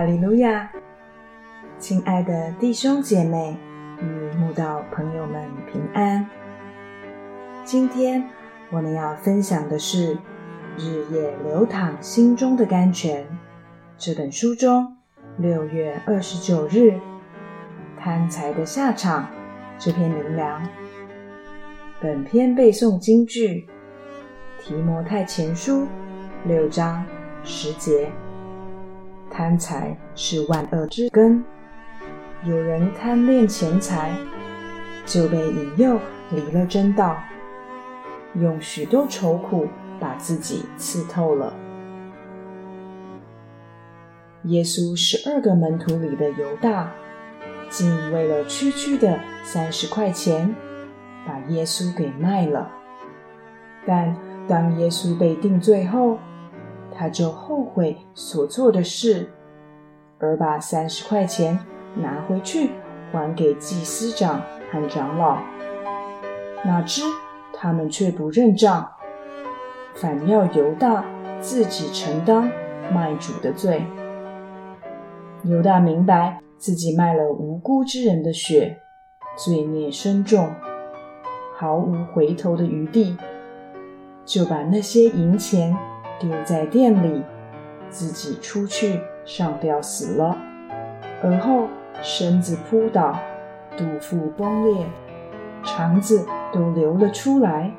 [0.00, 0.72] 利路亚！
[1.78, 3.54] 亲爱的弟兄姐妹
[4.00, 6.26] 与慕道朋友们平安。
[7.62, 8.26] 今天
[8.70, 10.16] 我们要分享的是
[10.78, 13.22] 《日夜流淌心中的甘泉》
[13.98, 14.96] 这本书中
[15.36, 16.98] 六月二十九日
[18.00, 19.28] 贪财的下场
[19.78, 20.66] 这篇灵粮。
[22.00, 23.68] 本篇背诵京剧
[24.64, 25.82] 《提摩太前书》
[26.46, 27.04] 六章
[27.44, 28.10] 十节。
[29.32, 31.42] 贪财是万恶之根，
[32.44, 34.12] 有人贪恋钱财，
[35.06, 35.98] 就被引诱
[36.30, 37.16] 离了真道，
[38.34, 39.66] 用许多愁苦
[39.98, 41.54] 把自己刺透了。
[44.42, 46.92] 耶稣十二个门徒里的犹大，
[47.70, 50.54] 竟为了区区的三十块钱，
[51.26, 52.70] 把耶稣给卖了。
[53.86, 54.14] 但
[54.46, 56.18] 当耶稣被定罪后，
[56.94, 59.30] 他就后悔所做的事，
[60.18, 61.58] 而把三十块钱
[61.96, 62.70] 拿回去
[63.10, 64.40] 还给祭司长
[64.70, 65.38] 和长老。
[66.64, 67.02] 哪知
[67.52, 68.88] 他们却不认账，
[69.94, 71.04] 反要犹大
[71.40, 72.50] 自己承担
[72.92, 73.82] 卖主的罪。
[75.44, 78.78] 犹大明白自己卖了无辜之人的血，
[79.36, 80.48] 罪孽深重，
[81.56, 83.16] 毫无回头的余地，
[84.24, 85.76] 就把那些银钱。
[86.18, 87.22] 丢在店里，
[87.88, 90.36] 自己出去上吊死了，
[91.22, 91.68] 而后
[92.02, 93.18] 身子扑倒，
[93.76, 94.86] 肚腹崩裂，
[95.62, 97.72] 肠子都流了出来，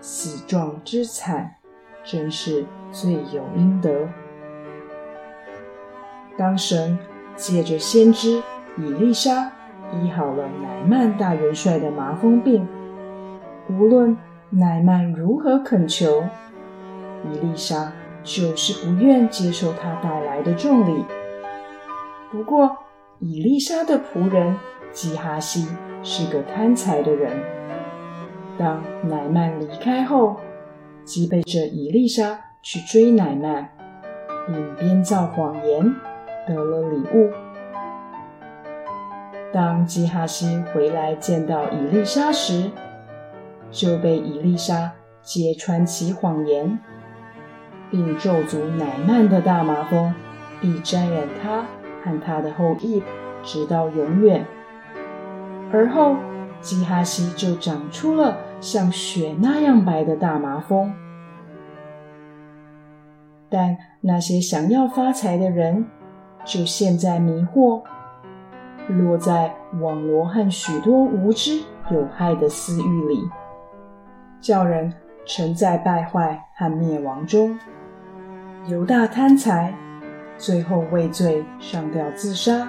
[0.00, 1.56] 死状之惨，
[2.04, 4.08] 真是罪有应得。
[6.38, 6.98] 当神
[7.34, 8.42] 借着先知
[8.76, 9.50] 以利沙
[9.92, 12.68] 医好了乃曼大元帅的麻风病，
[13.68, 14.16] 无论
[14.50, 16.24] 乃曼如何恳求。
[17.32, 17.92] 伊丽莎
[18.22, 21.04] 就是不愿接受他带来的重礼。
[22.30, 22.76] 不过，
[23.18, 24.56] 伊丽莎的仆人
[24.92, 25.68] 基哈西
[26.02, 27.32] 是个贪财的人。
[28.58, 30.36] 当乃曼离开后，
[31.04, 33.68] 即背着伊丽莎去追乃曼，
[34.46, 35.94] 并编造谎言
[36.46, 37.30] 得了礼物。
[39.52, 42.70] 当基哈西回来见到伊丽莎时，
[43.70, 44.92] 就被伊丽莎
[45.22, 46.78] 揭穿其谎言。
[47.90, 50.14] 并咒诅乃曼的大麻风
[50.60, 51.64] 必沾染他
[52.02, 53.02] 和他的后裔，
[53.42, 54.44] 直到永远。
[55.72, 56.16] 而后
[56.60, 60.92] 基哈西就长出了像雪那样白的大麻风。
[63.48, 65.86] 但那些想要发财的人，
[66.44, 67.82] 就陷在迷惑，
[68.88, 71.60] 落在网罗和许多无知
[71.90, 73.20] 有害的私欲里，
[74.40, 74.92] 叫人
[75.26, 77.58] 沉在败坏和灭亡中。
[78.66, 79.74] 犹大贪财，
[80.38, 82.68] 最后畏罪上吊自杀；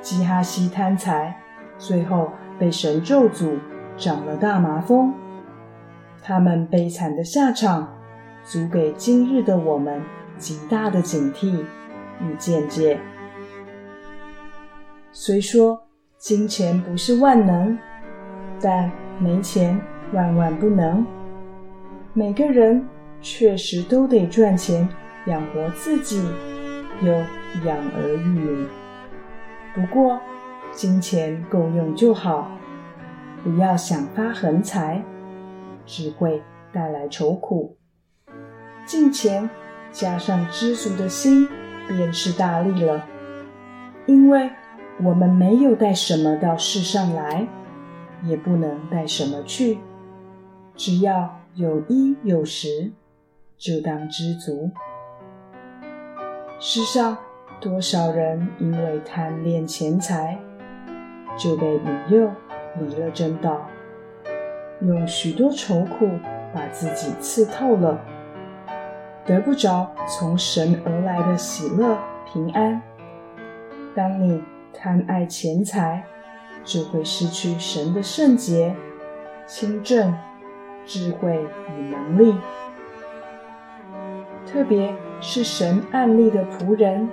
[0.00, 1.34] 基哈西贪财，
[1.78, 3.58] 最后被神咒诅，
[3.96, 5.12] 长了大麻风。
[6.22, 7.88] 他们悲惨的下场，
[8.44, 10.02] 足给今日的我们
[10.36, 11.64] 极大的警惕
[12.20, 13.00] 与见解。
[15.12, 15.82] 虽说
[16.18, 17.76] 金钱不是万能，
[18.60, 19.80] 但没钱
[20.12, 21.04] 万万不能。
[22.12, 22.84] 每个人
[23.20, 24.88] 确实都得赚钱。
[25.26, 26.24] 养活自己，
[27.02, 27.12] 又
[27.66, 28.66] 养儿育女。
[29.74, 30.18] 不过，
[30.72, 32.50] 金钱够用就好，
[33.44, 35.04] 不要想发横财，
[35.84, 37.76] 只会带来愁苦。
[38.86, 39.48] 金钱
[39.92, 41.46] 加上知足的心，
[41.86, 43.04] 便是大利了。
[44.06, 44.50] 因为
[45.02, 47.46] 我们没有带什么到世上来，
[48.24, 49.78] 也不能带什么去，
[50.74, 52.92] 只要有衣有食，
[53.58, 54.70] 就当知足。
[56.60, 57.18] 世上
[57.60, 60.38] 多少人因为贪恋钱财，
[61.36, 62.30] 就被引诱
[62.78, 63.66] 离了正道，
[64.80, 66.08] 用许多愁苦
[66.54, 68.00] 把自己刺透了，
[69.24, 71.98] 得不着从神而来的喜乐
[72.32, 72.80] 平安。
[73.96, 74.40] 当你
[74.72, 76.04] 贪爱钱财，
[76.62, 78.72] 就会失去神的圣洁、
[79.46, 80.14] 清正、
[80.90, 82.34] 智慧与能力，
[84.44, 84.92] 特别。
[85.22, 87.06] 是神案例的仆人。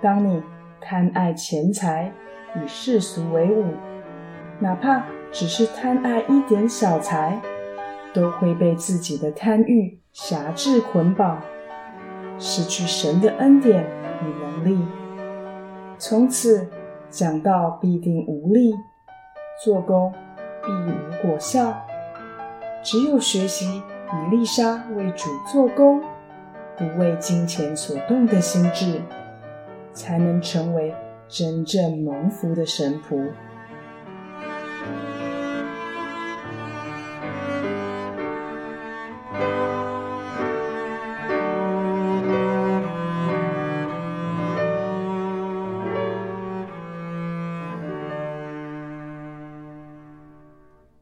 [0.00, 0.42] 当你
[0.80, 2.10] 贪爱钱财，
[2.56, 3.66] 与世俗为伍，
[4.60, 7.38] 哪怕只是贪爱一点小财，
[8.14, 11.38] 都会被自己的贪欲辖制捆绑，
[12.38, 13.84] 失去神的恩典
[14.22, 14.82] 与能力。
[15.98, 16.66] 从此
[17.10, 18.74] 讲道必定无力，
[19.62, 20.10] 做工
[20.64, 21.74] 必无果效。
[22.84, 26.00] 只有学习以丽莎为主做工。
[26.76, 29.00] 不为金钱所动的心智，
[29.92, 30.92] 才能成为
[31.28, 33.28] 真正蒙福的神仆。